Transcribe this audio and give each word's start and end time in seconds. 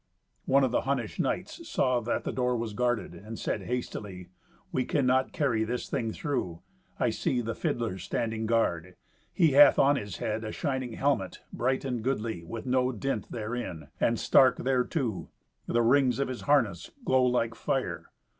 One 0.45 0.63
of 0.63 0.71
the 0.71 0.81
Hunnish 0.81 1.19
knights 1.19 1.69
saw 1.69 1.99
that 1.99 2.23
the 2.23 2.31
door 2.31 2.57
was 2.57 2.73
guarded, 2.73 3.13
and 3.13 3.37
said 3.37 3.61
hastily, 3.61 4.29
"We 4.71 4.83
cannot 4.83 5.31
carry 5.31 5.63
this 5.63 5.87
thing 5.87 6.11
through. 6.11 6.63
I 6.99 7.11
see 7.11 7.39
the 7.39 7.53
fiddler 7.53 7.99
standing 7.99 8.47
guard. 8.47 8.95
He 9.31 9.49
hath 9.51 9.77
on 9.77 9.97
his 9.97 10.17
head 10.17 10.43
a 10.43 10.51
shining 10.51 10.93
helmet, 10.93 11.41
bright 11.53 11.85
and 11.85 12.01
goodly, 12.03 12.43
with 12.43 12.65
no 12.65 12.91
dint 12.91 13.31
therein, 13.31 13.89
and 13.99 14.17
stark 14.19 14.57
thereto. 14.57 15.29
The 15.67 15.83
rings 15.83 16.17
of 16.17 16.29
his 16.29 16.41
harness 16.41 16.89
glow 17.05 17.23
like 17.23 17.53
fire. 17.53 18.07